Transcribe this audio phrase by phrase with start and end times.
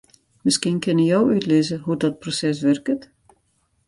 [0.47, 3.01] Miskien kinne jo útlizze hoe't dat proses wurket?